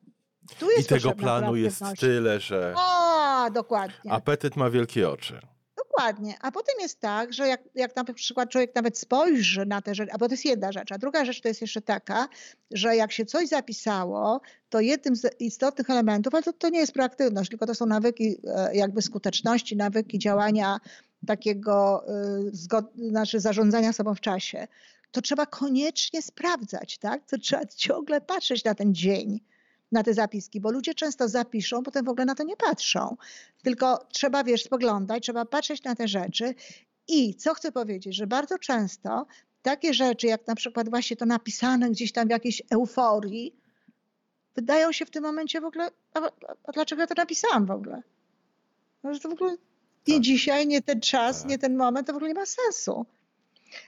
I 0.78 0.84
tego 0.84 1.12
planu 1.12 1.56
jest 1.56 1.82
tyle, 2.00 2.40
że. 2.40 2.74
O, 2.76 3.50
dokładnie. 3.50 4.12
Apetyt 4.12 4.56
ma 4.56 4.70
wielkie 4.70 5.10
oczy. 5.10 5.40
Dokładnie. 5.76 6.34
A 6.40 6.52
potem 6.52 6.74
jest 6.80 7.00
tak, 7.00 7.32
że 7.32 7.48
jak, 7.48 7.60
jak 7.74 7.96
na 7.96 8.04
przykład 8.04 8.50
człowiek 8.50 8.74
nawet 8.74 8.98
spojrzy 8.98 9.66
na 9.66 9.82
te 9.82 9.94
rzeczy, 9.94 10.12
a 10.12 10.18
bo 10.18 10.28
to 10.28 10.32
jest 10.32 10.44
jedna 10.44 10.72
rzecz, 10.72 10.92
a 10.92 10.98
druga 10.98 11.24
rzecz 11.24 11.40
to 11.40 11.48
jest 11.48 11.60
jeszcze 11.60 11.82
taka, 11.82 12.28
że 12.70 12.96
jak 12.96 13.12
się 13.12 13.26
coś 13.26 13.48
zapisało, 13.48 14.40
to 14.68 14.80
jednym 14.80 15.16
z 15.16 15.40
istotnych 15.40 15.90
elementów, 15.90 16.34
ale 16.34 16.42
to, 16.42 16.52
to 16.52 16.68
nie 16.68 16.78
jest 16.78 16.92
proaktywność, 16.92 17.50
tylko 17.50 17.66
to 17.66 17.74
są 17.74 17.86
nawyki 17.86 18.36
e, 18.46 18.76
jakby 18.76 19.02
skuteczności, 19.02 19.76
nawyki 19.76 20.18
działania 20.18 20.78
takiego 21.26 22.04
e, 22.08 22.12
zgod, 22.52 22.84
znaczy 22.96 23.40
zarządzania 23.40 23.92
sobą 23.92 24.14
w 24.14 24.20
czasie, 24.20 24.68
to 25.10 25.22
trzeba 25.22 25.46
koniecznie 25.46 26.22
sprawdzać, 26.22 26.98
tak? 26.98 27.26
To 27.26 27.38
trzeba 27.38 27.66
ciągle 27.66 28.20
patrzeć 28.20 28.64
na 28.64 28.74
ten 28.74 28.94
dzień 28.94 29.40
na 29.92 30.02
te 30.02 30.14
zapiski, 30.14 30.60
bo 30.60 30.70
ludzie 30.70 30.94
często 30.94 31.28
zapiszą, 31.28 31.82
potem 31.82 32.04
w 32.04 32.08
ogóle 32.08 32.24
na 32.24 32.34
to 32.34 32.44
nie 32.44 32.56
patrzą. 32.56 33.16
Tylko 33.62 34.06
trzeba, 34.12 34.44
wiesz, 34.44 34.64
spoglądać, 34.64 35.22
trzeba 35.22 35.44
patrzeć 35.44 35.82
na 35.84 35.94
te 35.94 36.08
rzeczy 36.08 36.54
i 37.08 37.34
co 37.34 37.54
chcę 37.54 37.72
powiedzieć, 37.72 38.16
że 38.16 38.26
bardzo 38.26 38.58
często 38.58 39.26
takie 39.62 39.94
rzeczy, 39.94 40.26
jak 40.26 40.46
na 40.46 40.54
przykład 40.54 40.88
właśnie 40.88 41.16
to 41.16 41.26
napisane 41.26 41.90
gdzieś 41.90 42.12
tam 42.12 42.28
w 42.28 42.30
jakiejś 42.30 42.62
euforii, 42.70 43.56
wydają 44.54 44.92
się 44.92 45.06
w 45.06 45.10
tym 45.10 45.22
momencie 45.22 45.60
w 45.60 45.64
ogóle, 45.64 45.90
a, 46.14 46.20
a 46.64 46.72
dlaczego 46.72 47.02
ja 47.02 47.06
to 47.06 47.14
napisałam 47.16 47.66
w 47.66 47.70
ogóle? 47.70 48.02
No, 49.02 49.14
że 49.14 49.20
to 49.20 49.28
w 49.28 49.32
ogóle 49.32 49.56
Nie 50.08 50.14
tak. 50.14 50.22
dzisiaj, 50.22 50.66
nie 50.66 50.82
ten 50.82 51.00
czas, 51.00 51.40
tak. 51.40 51.50
nie 51.50 51.58
ten 51.58 51.76
moment, 51.76 52.06
to 52.06 52.12
w 52.12 52.16
ogóle 52.16 52.28
nie 52.28 52.40
ma 52.40 52.46
sensu. 52.46 53.06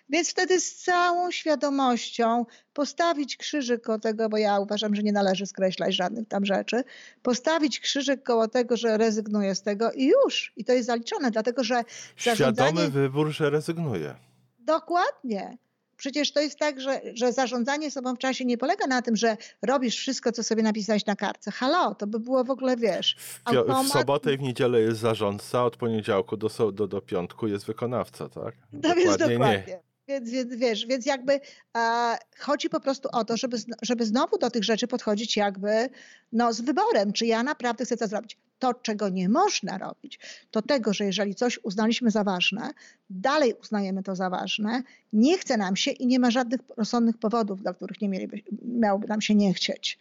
Więc 0.08 0.30
wtedy 0.30 0.60
z 0.60 0.76
całą 0.76 1.30
świadomością 1.30 2.46
postawić 2.72 3.36
krzyżyk 3.36 3.82
koło 3.82 3.98
tego, 3.98 4.28
bo 4.28 4.36
ja 4.36 4.60
uważam, 4.60 4.94
że 4.94 5.02
nie 5.02 5.12
należy 5.12 5.46
skreślać 5.46 5.94
żadnych 5.94 6.28
tam 6.28 6.44
rzeczy, 6.44 6.84
postawić 7.22 7.80
krzyżyk 7.80 8.22
koło 8.22 8.48
tego, 8.48 8.76
że 8.76 8.98
rezygnuję 8.98 9.54
z 9.54 9.62
tego 9.62 9.92
i 9.92 10.06
już. 10.06 10.52
I 10.56 10.64
to 10.64 10.72
jest 10.72 10.86
zaliczone, 10.86 11.30
dlatego 11.30 11.64
że 11.64 11.82
Świadomy 12.16 12.90
wybór, 12.90 13.30
że 13.30 13.50
rezygnuje. 13.50 14.14
Dokładnie. 14.58 15.58
Przecież 15.96 16.32
to 16.32 16.40
jest 16.40 16.58
tak, 16.58 16.80
że, 16.80 17.00
że 17.14 17.32
zarządzanie 17.32 17.90
sobą 17.90 18.14
w 18.14 18.18
czasie 18.18 18.44
nie 18.44 18.58
polega 18.58 18.86
na 18.86 19.02
tym, 19.02 19.16
że 19.16 19.36
robisz 19.62 19.96
wszystko, 19.96 20.32
co 20.32 20.42
sobie 20.42 20.62
napisałeś 20.62 21.06
na 21.06 21.16
kartce. 21.16 21.50
Halo, 21.50 21.94
to 21.94 22.06
by 22.06 22.20
było 22.20 22.44
w 22.44 22.50
ogóle, 22.50 22.76
wiesz... 22.76 23.16
Automat... 23.44 23.86
W 23.86 23.90
sobotę 23.90 24.34
i 24.34 24.36
w 24.38 24.40
niedzielę 24.40 24.80
jest 24.80 25.00
zarządca, 25.00 25.64
od 25.64 25.76
poniedziałku 25.76 26.36
do, 26.36 26.72
do, 26.72 26.86
do 26.86 27.00
piątku 27.00 27.46
jest 27.46 27.66
wykonawca, 27.66 28.28
tak? 28.28 28.54
No 28.72 28.80
dokładnie 28.80 29.04
więc 29.04 29.16
dokładnie. 29.16 29.64
Nie. 29.68 29.80
Więc, 30.08 30.30
więc 30.30 30.54
wiesz, 30.54 30.86
więc 30.86 31.06
jakby 31.06 31.40
e, 31.76 32.18
chodzi 32.38 32.68
po 32.68 32.80
prostu 32.80 33.08
o 33.12 33.24
to, 33.24 33.36
żeby, 33.36 33.56
żeby 33.82 34.06
znowu 34.06 34.38
do 34.38 34.50
tych 34.50 34.64
rzeczy 34.64 34.86
podchodzić 34.86 35.36
jakby 35.36 35.88
no, 36.32 36.52
z 36.52 36.60
wyborem, 36.60 37.12
czy 37.12 37.26
ja 37.26 37.42
naprawdę 37.42 37.84
chcę 37.84 37.96
to 37.96 38.06
zrobić. 38.06 38.38
To, 38.64 38.74
czego 38.74 39.08
nie 39.08 39.28
można 39.28 39.78
robić, 39.78 40.18
to 40.50 40.62
tego, 40.62 40.92
że 40.92 41.04
jeżeli 41.04 41.34
coś 41.34 41.58
uznaliśmy 41.62 42.10
za 42.10 42.24
ważne, 42.24 42.70
dalej 43.10 43.54
uznajemy 43.62 44.02
to 44.02 44.16
za 44.16 44.30
ważne, 44.30 44.82
nie 45.12 45.38
chce 45.38 45.56
nam 45.56 45.76
się 45.76 45.90
i 45.90 46.06
nie 46.06 46.18
ma 46.18 46.30
żadnych 46.30 46.60
rozsądnych 46.76 47.18
powodów, 47.18 47.62
dla 47.62 47.74
których 47.74 48.00
nie 48.00 48.08
mieliby, 48.08 48.42
miałoby 48.62 49.08
nam 49.08 49.20
się 49.20 49.34
nie 49.34 49.54
chcieć 49.54 49.98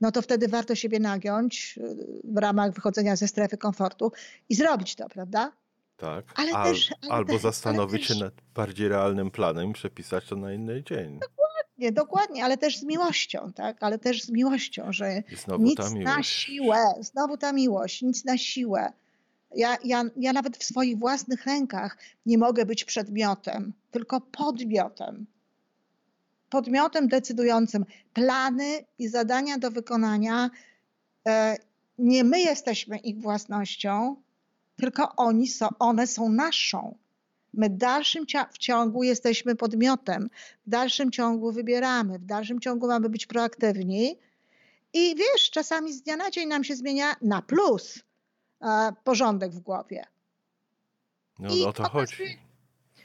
no 0.00 0.12
to 0.12 0.22
wtedy 0.22 0.48
warto 0.48 0.74
siebie 0.74 1.00
nagiąć 1.00 1.78
y, 1.78 1.96
w 2.24 2.38
ramach 2.38 2.72
wychodzenia 2.72 3.16
ze 3.16 3.28
strefy 3.28 3.56
komfortu 3.56 4.12
i 4.48 4.54
zrobić 4.54 4.94
to, 4.94 5.08
prawda? 5.08 5.52
Tak. 5.96 6.24
Ale 6.34 6.52
Al, 6.52 6.72
też, 6.72 6.94
ale 7.02 7.12
albo 7.12 7.32
też, 7.32 7.42
zastanowić 7.42 8.10
ale 8.10 8.18
się 8.18 8.24
nad 8.24 8.34
bardziej 8.54 8.88
realnym 8.88 9.30
planem 9.30 9.70
i 9.70 9.72
przepisać 9.72 10.28
to 10.28 10.36
na 10.36 10.52
inny 10.52 10.82
dzień. 10.82 11.18
Dokładnie, 11.18 11.45
dokładnie, 11.92 12.44
ale 12.44 12.56
też 12.56 12.78
z 12.78 12.82
miłością, 12.82 13.52
tak? 13.52 13.76
Ale 13.80 13.98
też 13.98 14.22
z 14.22 14.30
miłością, 14.30 14.92
że 14.92 15.22
nic 15.58 15.78
na 15.94 16.22
siłę, 16.22 16.84
znowu 17.00 17.36
ta 17.36 17.52
miłość, 17.52 18.02
nic 18.02 18.24
na 18.24 18.38
siłę. 18.38 18.92
Ja, 19.54 19.76
ja, 19.84 20.04
ja 20.16 20.32
nawet 20.32 20.56
w 20.56 20.64
swoich 20.64 20.98
własnych 20.98 21.46
rękach 21.46 21.98
nie 22.26 22.38
mogę 22.38 22.66
być 22.66 22.84
przedmiotem, 22.84 23.72
tylko 23.90 24.20
podmiotem. 24.20 25.26
Podmiotem 26.50 27.08
decydującym. 27.08 27.84
Plany 28.12 28.84
i 28.98 29.08
zadania 29.08 29.58
do 29.58 29.70
wykonania, 29.70 30.50
e, 31.28 31.56
nie 31.98 32.24
my 32.24 32.40
jesteśmy 32.40 32.98
ich 32.98 33.20
własnością, 33.20 34.16
tylko 34.76 35.16
oni 35.16 35.48
są, 35.48 35.68
one 35.78 36.06
są 36.06 36.28
naszą. 36.28 36.96
My 37.56 37.68
w 37.68 37.76
dalszym 37.76 38.26
ciągu 38.58 39.02
jesteśmy 39.02 39.56
podmiotem, 39.56 40.30
w 40.66 40.70
dalszym 40.70 41.10
ciągu 41.10 41.52
wybieramy, 41.52 42.18
w 42.18 42.24
dalszym 42.24 42.60
ciągu 42.60 42.86
mamy 42.86 43.08
być 43.08 43.26
proaktywni. 43.26 44.18
I 44.92 45.14
wiesz, 45.16 45.50
czasami 45.50 45.92
z 45.92 46.02
dnia 46.02 46.16
na 46.16 46.30
dzień 46.30 46.48
nam 46.48 46.64
się 46.64 46.76
zmienia 46.76 47.16
na 47.22 47.42
plus 47.42 47.98
e, 48.62 48.92
porządek 49.04 49.52
w 49.52 49.58
głowie. 49.58 50.04
No, 51.38 51.54
I 51.54 51.64
o 51.64 51.72
to 51.72 51.88
chodzi. 51.88 52.38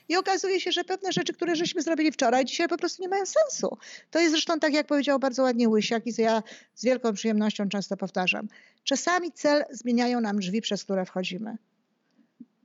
I 0.09 0.15
okazuje 0.15 0.59
się, 0.59 0.71
że 0.71 0.83
pewne 0.83 1.11
rzeczy, 1.11 1.33
które 1.33 1.55
żeśmy 1.55 1.81
zrobili 1.81 2.11
wczoraj, 2.11 2.45
dzisiaj 2.45 2.67
po 2.67 2.77
prostu 2.77 3.01
nie 3.01 3.09
mają 3.09 3.23
sensu. 3.25 3.77
To 4.09 4.19
jest 4.19 4.31
zresztą 4.31 4.59
tak, 4.59 4.73
jak 4.73 4.87
powiedział 4.87 5.19
bardzo 5.19 5.43
ładnie 5.43 5.69
Łysiak 5.69 6.07
i 6.07 6.21
ja 6.21 6.43
z 6.75 6.83
wielką 6.83 7.13
przyjemnością 7.13 7.69
często 7.69 7.97
powtarzam. 7.97 8.47
Czasami 8.83 9.31
cel 9.31 9.63
zmieniają 9.71 10.21
nam 10.21 10.39
drzwi, 10.39 10.61
przez 10.61 10.83
które 10.83 11.05
wchodzimy. 11.05 11.57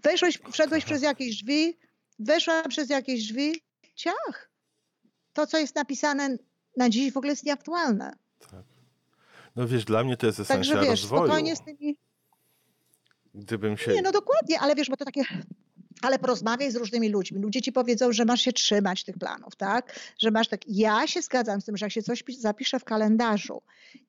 Weszłeś, 0.06 0.38
wszedłeś 0.52 0.84
przez 0.84 1.02
jakieś 1.02 1.36
drzwi, 1.36 1.78
weszła 2.18 2.62
przez 2.68 2.90
jakieś 2.90 3.26
drzwi, 3.26 3.62
ciach. 3.94 4.50
To, 5.32 5.46
co 5.46 5.58
jest 5.58 5.75
napisane 5.75 6.36
na 6.76 6.90
dziś 6.90 7.12
w 7.12 7.16
ogóle 7.16 7.32
jest 7.32 7.44
nieaktualne. 7.44 8.12
Tak. 8.50 8.64
No 9.56 9.68
wiesz, 9.68 9.84
dla 9.84 10.04
mnie 10.04 10.16
to 10.16 10.26
jest 10.26 10.40
esencja 10.40 10.75
Także 10.75 10.90
wiesz, 10.90 11.00
rozwoju. 11.00 11.22
spokojnie 11.22 11.56
z 11.56 11.64
tymi... 11.64 11.98
Gdybym 13.34 13.76
się... 13.76 13.94
Nie, 13.94 14.02
no 14.02 14.12
dokładnie, 14.12 14.60
ale 14.60 14.75
wiesz, 14.75 14.90
bo 14.90 14.96
to 14.96 15.04
takie 15.04 15.22
ale 16.02 16.18
porozmawiaj 16.18 16.70
z 16.70 16.76
różnymi 16.76 17.08
ludźmi. 17.08 17.40
Ludzie 17.40 17.62
ci 17.62 17.72
powiedzą, 17.72 18.12
że 18.12 18.24
masz 18.24 18.40
się 18.40 18.52
trzymać 18.52 19.04
tych 19.04 19.18
planów, 19.18 19.56
tak? 19.56 20.00
Że 20.18 20.30
masz 20.30 20.48
tak. 20.48 20.60
Ja 20.68 21.06
się 21.06 21.22
zgadzam 21.22 21.60
z 21.60 21.64
tym, 21.64 21.76
że 21.76 21.86
jak 21.86 21.92
się 21.92 22.02
coś 22.02 22.24
zapisze 22.38 22.80
w 22.80 22.84
kalendarzu 22.84 23.62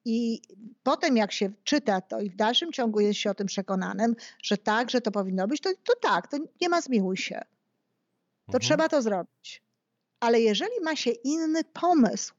i 0.05 0.41
potem 0.83 1.17
jak 1.17 1.31
się 1.31 1.51
czyta 1.63 2.01
to 2.01 2.19
i 2.19 2.29
w 2.29 2.35
dalszym 2.35 2.71
ciągu 2.71 2.99
jest 2.99 3.19
się 3.19 3.29
o 3.29 3.33
tym 3.33 3.47
przekonanym, 3.47 4.15
że 4.43 4.57
tak, 4.57 4.89
że 4.89 5.01
to 5.01 5.11
powinno 5.11 5.47
być, 5.47 5.61
to, 5.61 5.69
to 5.83 5.93
tak, 6.01 6.27
to 6.27 6.37
nie 6.61 6.69
ma 6.69 6.81
zmiłuj 6.81 7.17
się. 7.17 7.35
To 8.45 8.53
mhm. 8.53 8.61
trzeba 8.61 8.89
to 8.89 9.01
zrobić. 9.01 9.61
Ale 10.19 10.41
jeżeli 10.41 10.81
ma 10.83 10.95
się 10.95 11.11
inny 11.11 11.63
pomysł, 11.63 12.33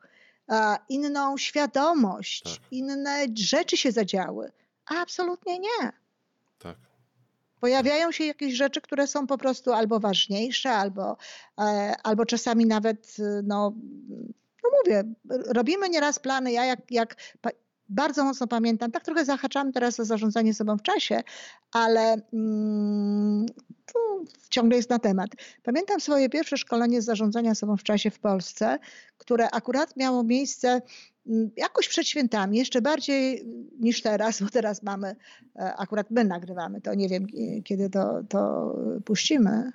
inną 0.89 1.37
świadomość, 1.37 2.43
tak. 2.43 2.53
inne 2.71 3.27
rzeczy 3.35 3.77
się 3.77 3.93
zadziały, 3.93 4.53
absolutnie 4.87 5.59
nie. 5.59 5.93
Tak. 6.59 6.77
Pojawiają 7.61 8.13
się 8.13 8.25
jakieś 8.25 8.55
rzeczy, 8.55 8.81
które 8.81 9.07
są 9.07 9.27
po 9.27 9.39
prostu 9.39 9.73
albo 9.73 10.01
ważniejsze, 10.01 10.71
albo, 10.71 11.17
e, 11.61 11.95
albo 12.03 12.27
czasami 12.27 12.67
nawet, 12.67 13.17
e, 13.19 13.43
no, 13.45 13.73
no 14.63 14.71
mówię, 14.79 15.05
robimy 15.47 15.89
nieraz 15.89 16.19
plany. 16.19 16.53
Ja 16.53 16.65
jak, 16.65 16.91
jak 16.91 17.17
bardzo 17.89 18.25
mocno 18.25 18.47
pamiętam, 18.47 18.91
tak 18.91 19.05
trochę 19.05 19.25
zahaczam 19.25 19.73
teraz 19.73 20.01
o 20.01 20.05
zarządzanie 20.05 20.55
sobą 20.55 20.79
w 20.79 20.83
czasie, 20.83 21.23
ale 21.73 22.17
mm, 22.33 23.47
ciągle 24.51 24.77
jest 24.77 24.91
na 24.91 24.99
temat. 24.99 25.31
Pamiętam 25.63 26.01
swoje 26.01 26.29
pierwsze 26.29 26.57
szkolenie 26.57 27.03
z 27.03 27.05
zarządzania 27.05 27.55
sobą 27.55 27.77
w 27.77 27.83
czasie 27.83 28.11
w 28.11 28.19
Polsce, 28.19 28.79
które 29.19 29.51
akurat 29.51 29.97
miało 29.97 30.23
miejsce 30.23 30.83
jakoś 31.57 31.89
przed 31.89 32.09
świętami, 32.09 32.59
jeszcze 32.59 32.83
bardziej 32.83 33.45
niż 33.81 34.03
teraz, 34.03 34.43
bo 34.43 34.51
teraz 34.51 34.83
mamy, 34.83 35.17
e, 35.57 35.75
akurat 35.77 36.11
my 36.11 36.25
nagrywamy 36.25 36.81
to, 36.81 36.95
nie 36.95 37.09
wiem 37.09 37.27
kiedy 37.65 37.91
to, 37.91 38.23
to 38.29 38.75
puścimy. 39.05 39.73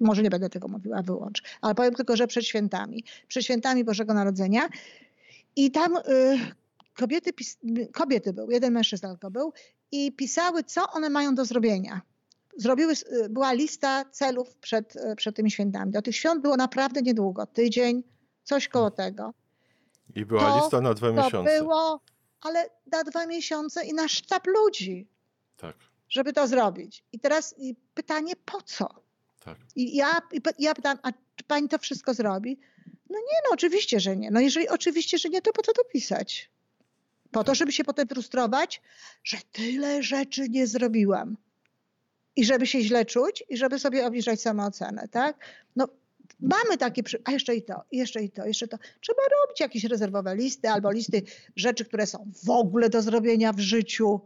Może 0.00 0.22
nie 0.22 0.30
będę 0.30 0.50
tego 0.50 0.68
mówiła, 0.68 1.02
wyłącz. 1.02 1.42
Ale 1.60 1.74
powiem 1.74 1.94
tylko, 1.94 2.16
że 2.16 2.26
przed 2.26 2.44
świętami. 2.44 3.04
Przed 3.28 3.44
świętami 3.44 3.84
Bożego 3.84 4.14
Narodzenia. 4.14 4.68
I 5.56 5.70
tam 5.70 5.96
y, 5.96 6.00
kobiety, 6.96 7.30
kobiety 7.92 8.32
był, 8.32 8.50
jeden 8.50 8.72
mężczyzna 8.72 9.08
tylko 9.08 9.30
był 9.30 9.52
i 9.92 10.12
pisały, 10.12 10.64
co 10.64 10.90
one 10.92 11.10
mają 11.10 11.34
do 11.34 11.44
zrobienia. 11.44 12.00
Zrobiły, 12.56 12.94
była 13.30 13.52
lista 13.52 14.04
celów 14.04 14.56
przed, 14.56 14.94
przed 15.16 15.36
tymi 15.36 15.50
świętami. 15.50 15.92
Do 15.92 16.02
tych 16.02 16.16
świąt 16.16 16.42
było 16.42 16.56
naprawdę 16.56 17.02
niedługo, 17.02 17.46
tydzień, 17.46 18.02
coś 18.44 18.68
koło 18.68 18.90
tego. 18.90 19.34
I 20.14 20.24
była 20.26 20.40
to, 20.40 20.60
lista 20.60 20.80
na 20.80 20.94
dwa 20.94 21.12
miesiące. 21.12 21.58
było, 21.58 22.00
ale 22.40 22.70
na 22.92 23.04
dwa 23.04 23.26
miesiące 23.26 23.84
i 23.86 23.94
na 23.94 24.08
sztab 24.08 24.46
ludzi. 24.46 25.08
Tak. 25.56 25.76
Żeby 26.08 26.32
to 26.32 26.48
zrobić. 26.48 27.04
I 27.12 27.20
teraz 27.20 27.54
pytanie, 27.94 28.34
po 28.44 28.62
co? 28.62 28.88
Tak. 29.44 29.58
I 29.76 29.96
ja, 29.96 30.20
ja 30.58 30.74
pytam, 30.74 30.98
a 31.02 31.12
czy 31.36 31.44
pani 31.44 31.68
to 31.68 31.78
wszystko 31.78 32.14
zrobi? 32.14 32.58
No 33.10 33.18
nie, 33.18 33.38
no 33.44 33.50
oczywiście, 33.52 34.00
że 34.00 34.16
nie. 34.16 34.30
No 34.30 34.40
jeżeli 34.40 34.68
oczywiście, 34.68 35.18
że 35.18 35.28
nie, 35.28 35.42
to 35.42 35.52
po 35.52 35.62
co 35.62 35.72
to 35.72 35.84
pisać? 35.84 36.50
Po 37.30 37.44
to, 37.44 37.54
żeby 37.54 37.72
się 37.72 37.84
potem 37.84 38.08
frustrować, 38.08 38.82
że 39.24 39.36
tyle 39.52 40.02
rzeczy 40.02 40.48
nie 40.48 40.66
zrobiłam. 40.66 41.36
I 42.36 42.44
żeby 42.44 42.66
się 42.66 42.80
źle 42.80 43.04
czuć 43.04 43.44
i 43.48 43.56
żeby 43.56 43.78
sobie 43.78 44.06
obniżać 44.06 44.40
samoocenę, 44.40 45.08
tak? 45.08 45.36
No, 45.76 45.88
mamy 46.42 46.78
takie, 46.78 47.02
a 47.24 47.32
jeszcze 47.32 47.54
i 47.54 47.62
to, 47.62 47.82
jeszcze 47.92 48.22
i 48.22 48.30
to, 48.30 48.46
jeszcze 48.46 48.68
to. 48.68 48.76
Trzeba 49.00 49.22
robić 49.22 49.60
jakieś 49.60 49.84
rezerwowe 49.84 50.36
listy 50.36 50.68
albo 50.68 50.90
listy 50.90 51.22
rzeczy, 51.56 51.84
które 51.84 52.06
są 52.06 52.32
w 52.44 52.50
ogóle 52.50 52.90
do 52.90 53.02
zrobienia 53.02 53.52
w 53.52 53.60
życiu, 53.60 54.20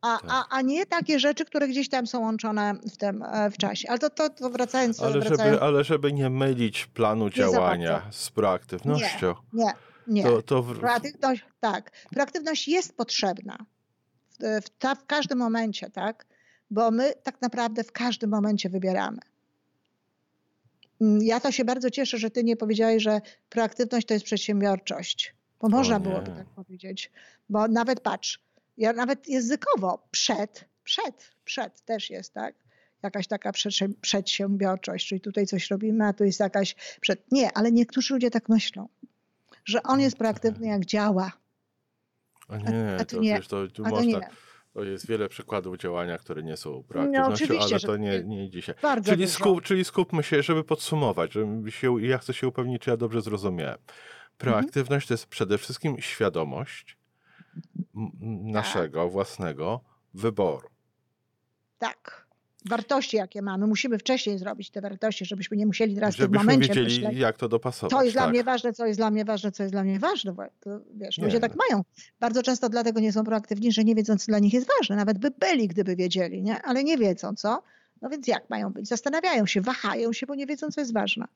a, 0.00 0.18
tak. 0.18 0.30
a, 0.30 0.44
a 0.50 0.62
nie 0.62 0.86
takie 0.86 1.18
rzeczy, 1.18 1.44
które 1.44 1.68
gdzieś 1.68 1.88
tam 1.88 2.06
są 2.06 2.20
łączone 2.20 2.74
w 2.92 2.96
tym 2.96 3.22
e, 3.22 3.50
w 3.50 3.56
czasie. 3.56 3.88
Ale 3.88 3.98
to, 3.98 4.10
to, 4.10 4.30
to 4.30 4.50
wracając... 4.50 5.00
Ale, 5.00 5.20
wracając, 5.20 5.42
żeby, 5.42 5.60
ale 5.60 5.84
żeby 5.84 6.12
nie 6.12 6.30
mylić 6.30 6.86
planu 6.86 7.30
działania 7.30 8.02
z 8.10 8.30
proaktywnością. 8.30 9.34
Nie, 9.52 9.64
nie. 9.64 9.72
Nie. 10.08 10.22
To, 10.22 10.42
to 10.42 10.62
w... 10.62 10.78
Proaktywność, 10.78 11.44
tak. 11.60 11.90
Proaktywność 12.10 12.68
jest 12.68 12.96
potrzebna 12.96 13.58
w, 14.30 14.64
w, 14.64 14.68
ta, 14.78 14.94
w 14.94 15.06
każdym 15.06 15.38
momencie, 15.38 15.90
tak? 15.90 16.26
Bo 16.70 16.90
my 16.90 17.12
tak 17.22 17.42
naprawdę 17.42 17.84
w 17.84 17.92
każdym 17.92 18.30
momencie 18.30 18.70
wybieramy. 18.70 19.18
Mm, 21.00 21.22
ja 21.22 21.40
to 21.40 21.52
się 21.52 21.64
bardzo 21.64 21.90
cieszę, 21.90 22.18
że 22.18 22.30
ty 22.30 22.44
nie 22.44 22.56
powiedziałeś, 22.56 23.02
że 23.02 23.20
proaktywność 23.48 24.06
to 24.06 24.14
jest 24.14 24.26
przedsiębiorczość. 24.26 25.34
Bo 25.60 25.68
można 25.68 26.00
byłoby 26.00 26.30
tak 26.30 26.46
powiedzieć. 26.46 27.10
Bo 27.48 27.68
nawet 27.68 28.00
patrz, 28.00 28.40
ja 28.76 28.92
nawet 28.92 29.28
językowo 29.28 30.08
przed, 30.10 30.64
przed, 30.84 31.30
przed 31.44 31.80
też 31.80 32.10
jest, 32.10 32.32
tak? 32.34 32.54
Jakaś 33.02 33.26
taka 33.26 33.52
przedsiębiorczość, 34.00 35.08
czyli 35.08 35.20
tutaj 35.20 35.46
coś 35.46 35.70
robimy, 35.70 36.06
a 36.06 36.12
tu 36.12 36.24
jest 36.24 36.40
jakaś 36.40 36.74
przed. 37.00 37.32
Nie, 37.32 37.52
ale 37.56 37.72
niektórzy 37.72 38.14
ludzie 38.14 38.30
tak 38.30 38.48
myślą 38.48 38.88
że 39.68 39.82
on 39.82 40.00
jest 40.00 40.16
proaktywny 40.16 40.66
jak 40.66 40.84
działa. 40.84 41.32
A 42.48 42.56
nie, 42.56 42.96
a, 42.98 43.00
a 43.00 43.04
to, 43.04 43.20
nie. 43.20 43.34
Wiesz, 43.34 43.48
to, 43.48 43.68
tu 43.68 43.82
można, 43.82 44.20
To 44.74 44.84
jest 44.84 45.06
wiele 45.06 45.28
przykładów 45.28 45.76
działania, 45.76 46.18
które 46.18 46.42
nie 46.42 46.56
są 46.56 46.82
proaktywnością, 46.82 47.54
no, 47.54 47.60
ale 47.60 47.80
to 47.80 47.96
nie, 47.96 48.24
nie 48.24 48.50
dzisiaj. 48.50 48.74
Czyli, 49.04 49.28
skup, 49.28 49.62
czyli 49.62 49.84
skupmy 49.84 50.22
się, 50.22 50.42
żeby 50.42 50.64
podsumować, 50.64 51.32
żeby 51.32 51.70
się, 51.70 52.02
ja 52.02 52.18
chcę 52.18 52.34
się 52.34 52.48
upewnić, 52.48 52.82
czy 52.82 52.90
ja 52.90 52.96
dobrze 52.96 53.22
zrozumiałem. 53.22 53.78
Proaktywność 54.38 55.04
mhm. 55.04 55.08
to 55.08 55.14
jest 55.14 55.26
przede 55.26 55.58
wszystkim 55.58 55.96
świadomość 56.00 56.98
naszego 58.44 59.02
tak. 59.02 59.12
własnego 59.12 59.80
wyboru. 60.14 60.68
Tak 61.78 62.27
wartości, 62.64 63.16
jakie 63.16 63.42
mamy. 63.42 63.66
Musimy 63.66 63.98
wcześniej 63.98 64.38
zrobić 64.38 64.70
te 64.70 64.80
wartości, 64.80 65.24
żebyśmy 65.24 65.56
nie 65.56 65.66
musieli 65.66 65.94
teraz 65.94 66.14
Żebyśmy 66.14 66.38
w 66.38 66.40
tym 66.40 66.46
momencie 66.46 66.68
wiedzieli, 66.68 67.00
myśleć. 67.00 67.18
jak 67.18 67.36
to 67.36 67.48
dopasować. 67.48 67.90
To 67.90 68.02
jest 68.02 68.16
tak. 68.16 68.24
dla 68.24 68.30
mnie 68.30 68.44
ważne, 68.44 68.72
co 68.72 68.86
jest 68.86 68.98
dla 68.98 69.10
mnie 69.10 69.24
ważne, 69.24 69.52
co 69.52 69.62
jest 69.62 69.74
dla 69.74 69.84
mnie 69.84 69.98
ważne. 69.98 70.34
To, 70.60 70.80
wiesz, 70.94 71.18
nie. 71.18 71.24
ludzie 71.24 71.40
tak 71.40 71.52
mają. 71.56 71.84
Bardzo 72.20 72.42
często 72.42 72.68
dlatego 72.68 73.00
nie 73.00 73.12
są 73.12 73.24
proaktywni, 73.24 73.72
że 73.72 73.84
nie 73.84 73.94
wiedzą, 73.94 74.16
co 74.16 74.26
dla 74.26 74.38
nich 74.38 74.52
jest 74.52 74.68
ważne. 74.78 74.96
Nawet 74.96 75.18
by 75.18 75.30
byli, 75.30 75.68
gdyby 75.68 75.96
wiedzieli, 75.96 76.42
nie? 76.42 76.62
ale 76.62 76.84
nie 76.84 76.98
wiedzą, 76.98 77.34
co? 77.34 77.62
No 78.02 78.08
więc 78.08 78.26
jak 78.26 78.50
mają 78.50 78.72
być? 78.72 78.88
Zastanawiają 78.88 79.46
się, 79.46 79.60
wahają 79.60 80.12
się, 80.12 80.26
bo 80.26 80.34
nie 80.34 80.46
wiedzą, 80.46 80.70
co 80.70 80.80
jest 80.80 80.92
ważne. 80.92 81.26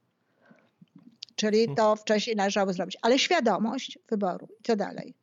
Czyli 1.37 1.59
hmm. 1.59 1.76
to 1.76 1.97
wcześniej 1.97 2.37
należało 2.37 2.73
zrobić. 2.73 2.97
Ale 3.02 3.19
świadomość 3.19 3.99
wyboru. 4.11 4.49
I 4.61 4.62
co 4.62 4.76
dalej? 4.76 5.14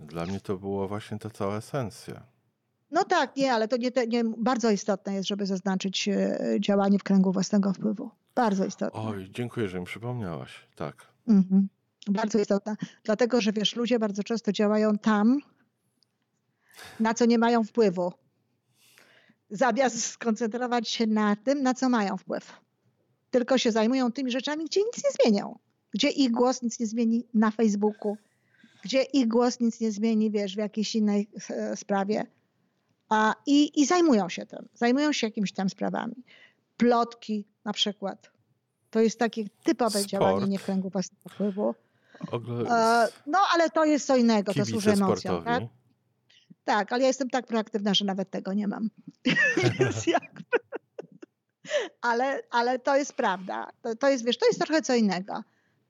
Dla 0.00 0.26
mnie 0.26 0.40
to 0.40 0.56
było 0.56 0.88
właśnie 0.88 1.18
ta 1.18 1.30
cała 1.30 1.56
esencja. 1.56 2.33
No 2.94 3.04
tak, 3.04 3.36
nie, 3.36 3.52
ale 3.52 3.68
to 3.68 3.76
nie, 3.76 3.90
nie, 4.08 4.24
bardzo 4.24 4.70
istotne 4.70 5.14
jest, 5.14 5.28
żeby 5.28 5.46
zaznaczyć 5.46 6.08
e, 6.08 6.38
działanie 6.60 6.98
w 6.98 7.02
kręgu 7.02 7.32
własnego 7.32 7.72
wpływu. 7.72 8.10
Bardzo 8.34 8.64
istotne. 8.64 9.00
Oj, 9.00 9.30
dziękuję, 9.30 9.68
że 9.68 9.80
mi 9.80 9.86
przypomniałaś. 9.86 10.66
Tak. 10.76 11.06
Mhm. 11.28 11.68
Bardzo 12.08 12.38
istotne. 12.38 12.76
Dlatego, 13.04 13.40
że 13.40 13.52
wiesz, 13.52 13.76
ludzie 13.76 13.98
bardzo 13.98 14.22
często 14.22 14.52
działają 14.52 14.98
tam, 14.98 15.38
na 17.00 17.14
co 17.14 17.26
nie 17.26 17.38
mają 17.38 17.64
wpływu. 17.64 18.12
Zamiast 19.50 20.04
skoncentrować 20.04 20.88
się 20.88 21.06
na 21.06 21.36
tym, 21.36 21.62
na 21.62 21.74
co 21.74 21.88
mają 21.88 22.16
wpływ. 22.16 22.52
Tylko 23.30 23.58
się 23.58 23.72
zajmują 23.72 24.12
tymi 24.12 24.30
rzeczami, 24.30 24.64
gdzie 24.64 24.80
nic 24.80 25.04
nie 25.04 25.10
zmienią. 25.10 25.58
Gdzie 25.90 26.10
ich 26.10 26.30
głos 26.30 26.62
nic 26.62 26.80
nie 26.80 26.86
zmieni 26.86 27.26
na 27.34 27.50
Facebooku, 27.50 28.16
gdzie 28.84 29.02
ich 29.02 29.28
głos 29.28 29.60
nic 29.60 29.80
nie 29.80 29.92
zmieni, 29.92 30.30
wiesz, 30.30 30.54
w 30.54 30.58
jakiejś 30.58 30.94
innej 30.94 31.28
e, 31.50 31.76
sprawie 31.76 32.26
a, 33.08 33.34
i, 33.46 33.80
I 33.80 33.86
zajmują 33.86 34.28
się 34.28 34.46
tym, 34.46 34.68
zajmują 34.74 35.12
się 35.12 35.26
jakimiś 35.26 35.52
tam 35.52 35.70
sprawami. 35.70 36.24
Plotki 36.76 37.44
na 37.64 37.72
przykład. 37.72 38.30
To 38.90 39.00
jest 39.00 39.18
takie 39.18 39.44
typowe 39.64 39.98
Sport. 39.98 40.06
działanie 40.06 40.46
nie 40.46 40.58
w 40.58 40.64
kręgu 40.64 40.90
własnego 40.90 41.28
wpływu. 41.28 41.74
E, 42.70 43.08
no, 43.26 43.38
ale 43.52 43.70
to 43.70 43.84
jest 43.84 44.06
co 44.06 44.16
innego, 44.16 44.54
to 44.54 44.64
służy 44.64 44.92
emocjom. 44.92 45.44
Tak? 45.44 45.62
tak, 46.64 46.92
ale 46.92 47.02
ja 47.02 47.08
jestem 47.08 47.30
tak 47.30 47.46
proaktywna, 47.46 47.94
że 47.94 48.04
nawet 48.04 48.30
tego 48.30 48.52
nie 48.52 48.68
mam. 48.68 48.90
Więc 49.78 50.06
jakby... 50.06 50.42
ale, 52.10 52.42
ale 52.50 52.78
to 52.78 52.96
jest 52.96 53.12
prawda. 53.12 53.70
To, 53.82 53.96
to 53.96 54.08
jest, 54.08 54.24
wiesz, 54.24 54.38
to 54.38 54.46
jest 54.46 54.60
trochę 54.60 54.82
co 54.82 54.94
innego 54.94 55.42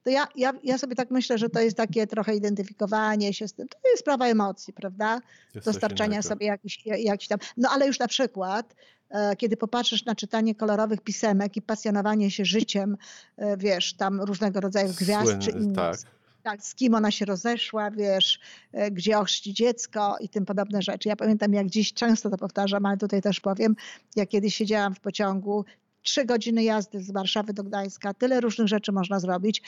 to 0.04 0.10
ja, 0.10 0.28
ja, 0.36 0.52
ja 0.62 0.78
sobie 0.78 0.94
tak 0.94 1.10
myślę, 1.10 1.38
że 1.38 1.50
to 1.50 1.60
jest 1.60 1.76
takie 1.76 2.06
trochę 2.06 2.36
identyfikowanie 2.36 3.34
się 3.34 3.48
z 3.48 3.52
tym. 3.52 3.68
To 3.68 3.88
jest 3.88 4.00
sprawa 4.00 4.26
emocji, 4.26 4.72
prawda? 4.72 5.20
Jest 5.54 5.66
Dostarczania 5.66 6.22
sobie 6.22 6.46
jakiś, 6.46 6.86
jakiś 6.86 7.28
tam. 7.28 7.38
No 7.56 7.68
ale 7.72 7.86
już 7.86 7.98
na 7.98 8.08
przykład, 8.08 8.74
e, 9.10 9.36
kiedy 9.36 9.56
popatrzysz 9.56 10.04
na 10.04 10.14
czytanie 10.14 10.54
kolorowych 10.54 11.00
pisemek 11.00 11.56
i 11.56 11.62
pasjonowanie 11.62 12.30
się 12.30 12.44
życiem, 12.44 12.96
e, 13.36 13.56
wiesz, 13.56 13.94
tam 13.94 14.20
różnego 14.20 14.60
rodzaju 14.60 14.88
gwiazd 14.88 15.38
czy 15.40 15.50
innych. 15.50 15.76
Tak. 15.76 15.96
Tak, 16.42 16.64
z 16.64 16.74
kim 16.74 16.94
ona 16.94 17.10
się 17.10 17.24
rozeszła, 17.24 17.90
wiesz, 17.90 18.40
e, 18.72 18.90
gdzie 18.90 19.18
ochrzci 19.18 19.54
dziecko 19.54 20.16
i 20.20 20.28
tym 20.28 20.44
podobne 20.44 20.82
rzeczy. 20.82 21.08
Ja 21.08 21.16
pamiętam, 21.16 21.52
jak 21.52 21.66
dziś 21.66 21.92
często 21.92 22.30
to 22.30 22.36
powtarzam, 22.36 22.86
ale 22.86 22.96
tutaj 22.96 23.22
też 23.22 23.40
powiem, 23.40 23.76
jak 24.16 24.28
kiedyś 24.28 24.54
siedziałam 24.54 24.94
w 24.94 25.00
pociągu, 25.00 25.64
trzy 26.04 26.24
godziny 26.24 26.64
jazdy 26.64 27.00
z 27.00 27.10
Warszawy 27.10 27.52
do 27.52 27.64
Gdańska, 27.64 28.14
tyle 28.14 28.40
różnych 28.40 28.68
rzeczy 28.68 28.92
można 28.92 29.20
zrobić 29.20 29.62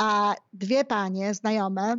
a 0.00 0.34
dwie 0.52 0.84
panie 0.84 1.34
znajome, 1.34 1.96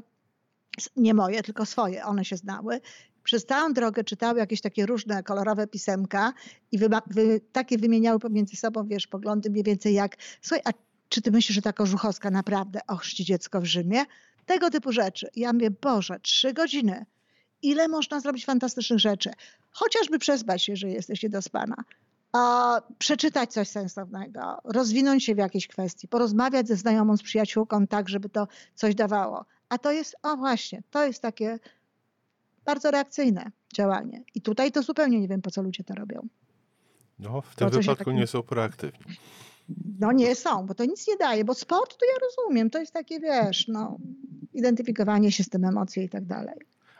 nie 0.95 1.13
moje, 1.13 1.43
tylko 1.43 1.65
swoje, 1.65 2.05
one 2.05 2.25
się 2.25 2.37
znały, 2.37 2.81
przez 3.23 3.45
całą 3.45 3.73
drogę 3.73 4.03
czytały 4.03 4.39
jakieś 4.39 4.61
takie 4.61 4.85
różne 4.85 5.23
kolorowe 5.23 5.67
pisemka 5.67 6.33
i 6.71 6.77
wy, 6.77 6.89
wy, 7.07 7.41
takie 7.51 7.77
wymieniały 7.77 8.19
pomiędzy 8.19 8.55
sobą, 8.55 8.87
wiesz, 8.87 9.07
poglądy 9.07 9.49
mniej 9.49 9.63
więcej 9.63 9.93
jak, 9.93 10.17
słuchaj, 10.41 10.61
a 10.65 10.69
czy 11.09 11.21
ty 11.21 11.31
myślisz, 11.31 11.55
że 11.55 11.61
ta 11.61 11.73
Kożuchowska 11.73 12.31
naprawdę 12.31 12.79
ochrzci 12.87 13.25
dziecko 13.25 13.61
w 13.61 13.65
Rzymie? 13.65 14.05
Tego 14.45 14.69
typu 14.69 14.91
rzeczy. 14.91 15.29
Ja 15.35 15.53
mówię, 15.53 15.71
Boże, 15.71 16.19
trzy 16.19 16.53
godziny. 16.53 17.05
Ile 17.61 17.87
można 17.87 18.19
zrobić 18.19 18.45
fantastycznych 18.45 18.99
rzeczy? 18.99 19.31
Chociażby 19.71 20.19
przespać 20.19 20.63
się, 20.63 20.75
że 20.75 20.89
jesteś 20.89 21.23
niedospana 21.23 21.75
przeczytać 22.97 23.53
coś 23.53 23.67
sensownego, 23.67 24.57
rozwinąć 24.63 25.23
się 25.23 25.35
w 25.35 25.37
jakiejś 25.37 25.67
kwestii, 25.67 26.07
porozmawiać 26.07 26.67
ze 26.67 26.75
znajomą, 26.75 27.17
z 27.17 27.23
przyjaciółką 27.23 27.87
tak, 27.87 28.09
żeby 28.09 28.29
to 28.29 28.47
coś 28.75 28.95
dawało. 28.95 29.45
A 29.69 29.77
to 29.77 29.91
jest, 29.91 30.15
o 30.23 30.37
właśnie, 30.37 30.83
to 30.91 31.05
jest 31.05 31.21
takie 31.21 31.59
bardzo 32.65 32.91
reakcyjne 32.91 33.51
działanie. 33.73 34.23
I 34.35 34.41
tutaj 34.41 34.71
to 34.71 34.83
zupełnie 34.83 35.19
nie 35.19 35.27
wiem, 35.27 35.41
po 35.41 35.51
co 35.51 35.61
ludzie 35.61 35.83
to 35.83 35.95
robią. 35.95 36.27
No, 37.19 37.41
w 37.41 37.55
tym 37.55 37.69
wypadku 37.69 38.05
tak... 38.05 38.13
nie 38.13 38.27
są 38.27 38.43
proaktywni. 38.43 39.15
No 39.99 40.11
nie 40.11 40.35
są, 40.35 40.65
bo 40.65 40.73
to 40.73 40.85
nic 40.85 41.07
nie 41.07 41.17
daje, 41.17 41.45
bo 41.45 41.53
sport 41.53 41.97
to 41.97 42.05
ja 42.05 42.13
rozumiem, 42.21 42.69
to 42.69 42.79
jest 42.79 42.93
takie, 42.93 43.19
wiesz, 43.19 43.67
no, 43.67 43.97
identyfikowanie 44.53 45.31
się 45.31 45.43
z 45.43 45.49
tym 45.49 45.65
emocje 45.65 46.03
i 46.03 46.09
tak 46.09 46.25
dalej. 46.25 46.55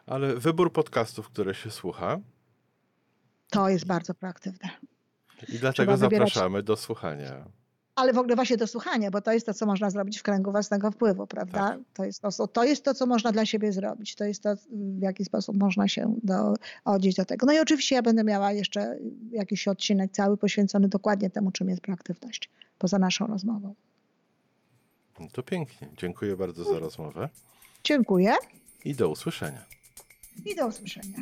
Ale 0.05 0.35
wybór 0.35 0.73
podcastów, 0.73 1.29
które 1.29 1.55
się 1.55 1.71
słucha? 1.71 2.19
To 3.49 3.69
jest 3.69 3.85
bardzo 3.85 4.13
proaktywne. 4.13 4.69
I 5.49 5.59
dlatego 5.59 5.97
zapraszamy 5.97 6.63
do 6.63 6.75
słuchania. 6.75 7.45
Ale 7.95 8.13
w 8.13 8.17
ogóle 8.17 8.35
właśnie 8.35 8.57
do 8.57 8.67
słuchania, 8.67 9.11
bo 9.11 9.21
to 9.21 9.33
jest 9.33 9.45
to, 9.45 9.53
co 9.53 9.65
można 9.65 9.89
zrobić 9.89 10.19
w 10.19 10.23
kręgu 10.23 10.51
własnego 10.51 10.91
wpływu, 10.91 11.27
prawda? 11.27 11.59
Tak. 11.59 11.79
To, 11.93 12.05
jest 12.05 12.21
to, 12.21 12.47
to 12.47 12.63
jest 12.63 12.83
to, 12.83 12.93
co 12.93 13.05
można 13.05 13.31
dla 13.31 13.45
siebie 13.45 13.71
zrobić. 13.71 14.15
To 14.15 14.25
jest 14.25 14.43
to, 14.43 14.55
w 14.71 15.01
jaki 15.01 15.25
sposób 15.25 15.57
można 15.57 15.87
się 15.87 16.15
do, 16.23 16.53
odnieść 16.85 17.17
do 17.17 17.25
tego. 17.25 17.45
No 17.45 17.53
i 17.53 17.59
oczywiście 17.59 17.95
ja 17.95 18.01
będę 18.01 18.23
miała 18.23 18.51
jeszcze 18.51 18.97
jakiś 19.31 19.67
odcinek 19.67 20.11
cały 20.11 20.37
poświęcony 20.37 20.87
dokładnie 20.87 21.29
temu, 21.29 21.51
czym 21.51 21.69
jest 21.69 21.81
proaktywność, 21.81 22.49
poza 22.77 22.99
naszą 22.99 23.27
rozmową. 23.27 23.75
No 25.19 25.27
to 25.31 25.43
pięknie. 25.43 25.89
Dziękuję 25.97 26.37
bardzo 26.37 26.63
za 26.63 26.79
rozmowę. 26.79 27.29
Dziękuję. 27.83 28.33
I 28.85 28.95
do 28.95 29.09
usłyszenia. 29.09 29.65
I 30.45 30.55
do 30.55 30.67
usłyszenia. 30.67 31.17